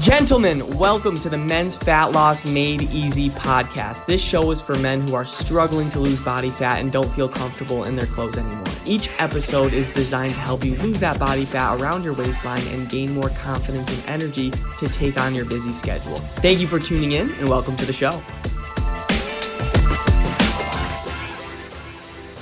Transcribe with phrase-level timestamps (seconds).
[0.00, 4.06] Gentlemen, welcome to the Men's Fat Loss Made Easy podcast.
[4.06, 7.28] This show is for men who are struggling to lose body fat and don't feel
[7.28, 8.64] comfortable in their clothes anymore.
[8.86, 12.88] Each episode is designed to help you lose that body fat around your waistline and
[12.88, 16.16] gain more confidence and energy to take on your busy schedule.
[16.16, 18.12] Thank you for tuning in and welcome to the show.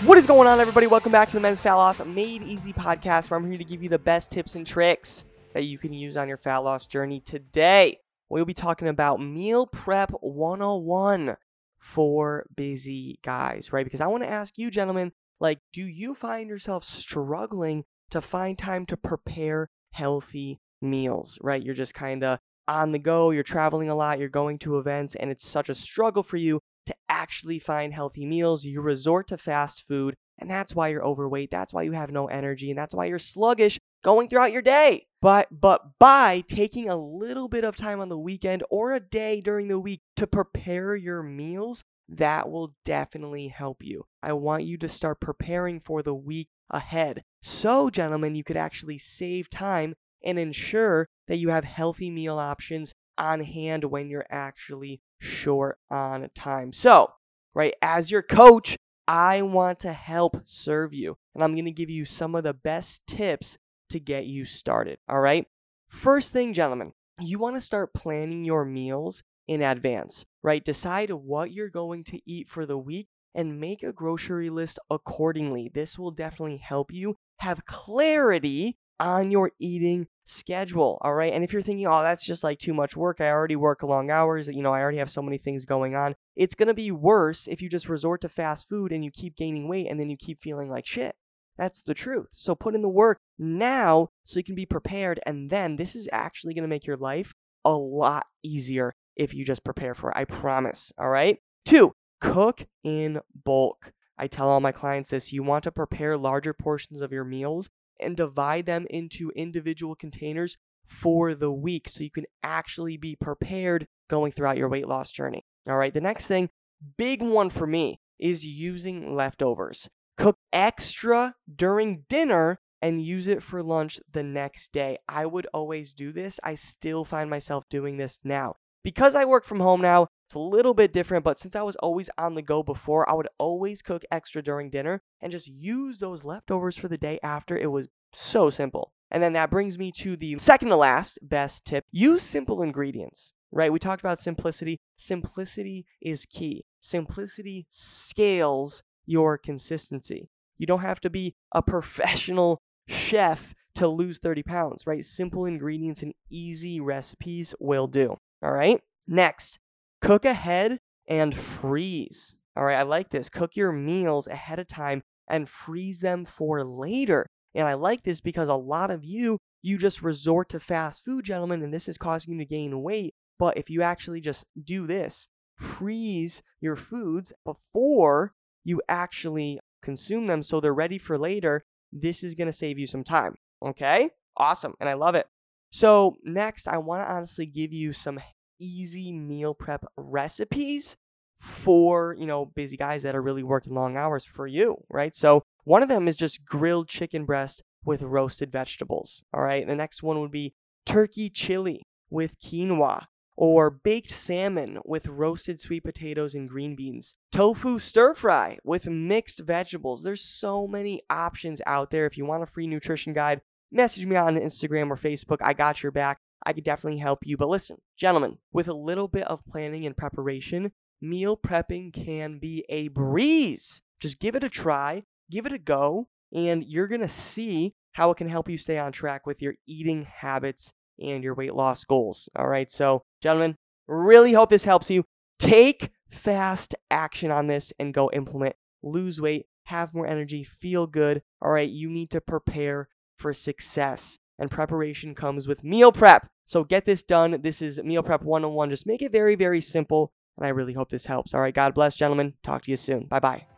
[0.06, 0.86] What is going on, everybody?
[0.86, 3.82] Welcome back to the Men's Fat Loss Made Easy podcast, where I'm here to give
[3.82, 5.24] you the best tips and tricks
[5.58, 7.98] that you can use on your fat loss journey today.
[8.28, 11.36] We'll be talking about meal prep 101
[11.80, 13.84] for busy guys, right?
[13.84, 18.56] Because I want to ask you, gentlemen, like, do you find yourself struggling to find
[18.56, 21.60] time to prepare healthy meals, right?
[21.60, 22.38] You're just kind of
[22.68, 25.74] on the go, you're traveling a lot, you're going to events, and it's such a
[25.74, 28.64] struggle for you to actually find healthy meals.
[28.64, 31.50] You resort to fast food, and that's why you're overweight.
[31.50, 35.06] That's why you have no energy, and that's why you're sluggish going throughout your day.
[35.20, 39.40] But but by taking a little bit of time on the weekend or a day
[39.40, 44.06] during the week to prepare your meals, that will definitely help you.
[44.22, 47.24] I want you to start preparing for the week ahead.
[47.42, 52.94] So, gentlemen, you could actually save time and ensure that you have healthy meal options
[53.16, 56.72] on hand when you're actually short on time.
[56.72, 57.12] So,
[57.54, 58.76] right, as your coach,
[59.06, 61.16] I want to help serve you.
[61.34, 63.58] And I'm going to give you some of the best tips
[63.90, 64.98] to get you started.
[65.08, 65.46] All right.
[65.88, 70.64] First thing, gentlemen, you want to start planning your meals in advance, right?
[70.64, 75.70] Decide what you're going to eat for the week and make a grocery list accordingly.
[75.72, 80.98] This will definitely help you have clarity on your eating schedule.
[81.02, 81.32] All right.
[81.32, 84.10] And if you're thinking, oh, that's just like too much work, I already work long
[84.10, 86.14] hours, you know, I already have so many things going on.
[86.36, 89.36] It's going to be worse if you just resort to fast food and you keep
[89.36, 91.14] gaining weight and then you keep feeling like shit.
[91.58, 92.28] That's the truth.
[92.30, 95.20] So put in the work now so you can be prepared.
[95.26, 97.34] And then this is actually going to make your life
[97.64, 100.16] a lot easier if you just prepare for it.
[100.16, 100.92] I promise.
[100.98, 101.38] All right.
[101.64, 103.92] Two, cook in bulk.
[104.16, 107.68] I tell all my clients this you want to prepare larger portions of your meals
[108.00, 113.86] and divide them into individual containers for the week so you can actually be prepared
[114.08, 115.44] going throughout your weight loss journey.
[115.68, 115.92] All right.
[115.92, 116.50] The next thing,
[116.96, 123.62] big one for me, is using leftovers cook extra during dinner and use it for
[123.62, 124.98] lunch the next day.
[125.08, 126.38] I would always do this.
[126.42, 128.56] I still find myself doing this now.
[128.84, 131.76] Because I work from home now, it's a little bit different, but since I was
[131.76, 135.98] always on the go before, I would always cook extra during dinner and just use
[135.98, 137.56] those leftovers for the day after.
[137.56, 138.92] It was so simple.
[139.10, 143.32] And then that brings me to the second to last best tip use simple ingredients,
[143.50, 143.72] right?
[143.72, 144.80] We talked about simplicity.
[144.96, 146.64] Simplicity is key.
[146.78, 150.28] Simplicity scales your consistency.
[150.58, 155.04] You don't have to be a professional chef to lose 30 pounds, right?
[155.04, 158.16] Simple ingredients and easy recipes will do.
[158.42, 158.80] All right.
[159.06, 159.58] Next,
[160.00, 162.36] cook ahead and freeze.
[162.56, 162.76] All right.
[162.76, 163.30] I like this.
[163.30, 167.26] Cook your meals ahead of time and freeze them for later.
[167.54, 171.24] And I like this because a lot of you, you just resort to fast food,
[171.24, 173.14] gentlemen, and this is causing you to gain weight.
[173.38, 178.32] But if you actually just do this, freeze your foods before
[178.64, 182.86] you actually consume them so they're ready for later, this is going to save you
[182.86, 183.36] some time.
[183.64, 184.10] Okay?
[184.36, 184.74] Awesome.
[184.80, 185.26] And I love it.
[185.70, 188.20] So, next, I want to honestly give you some
[188.58, 190.96] easy meal prep recipes
[191.40, 195.14] for, you know, busy guys that are really working long hours for you, right?
[195.14, 199.22] So, one of them is just grilled chicken breast with roasted vegetables.
[199.34, 199.66] All right.
[199.66, 200.54] The next one would be
[200.86, 203.04] turkey chili with quinoa
[203.40, 209.38] or baked salmon with roasted sweet potatoes and green beans, tofu stir fry with mixed
[209.38, 210.02] vegetables.
[210.02, 212.04] There's so many options out there.
[212.04, 213.40] If you want a free nutrition guide,
[213.70, 215.38] message me on Instagram or Facebook.
[215.40, 216.18] I got your back.
[216.44, 217.36] I could definitely help you.
[217.36, 222.64] But listen, gentlemen, with a little bit of planning and preparation, meal prepping can be
[222.68, 223.82] a breeze.
[224.00, 228.10] Just give it a try, give it a go, and you're going to see how
[228.10, 231.84] it can help you stay on track with your eating habits and your weight loss
[231.84, 232.28] goals.
[232.36, 232.70] All right.
[232.70, 233.56] So, gentlemen,
[233.86, 235.04] really hope this helps you.
[235.38, 238.56] Take fast action on this and go implement.
[238.82, 241.22] Lose weight, have more energy, feel good.
[241.42, 241.68] All right.
[241.68, 244.18] You need to prepare for success.
[244.38, 246.28] And preparation comes with meal prep.
[246.46, 247.40] So get this done.
[247.42, 248.70] This is Meal Prep 101.
[248.70, 250.12] Just make it very, very simple.
[250.38, 251.34] And I really hope this helps.
[251.34, 251.54] All right.
[251.54, 252.34] God bless, gentlemen.
[252.42, 253.06] Talk to you soon.
[253.06, 253.57] Bye bye.